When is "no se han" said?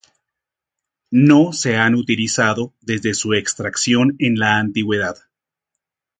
1.11-1.93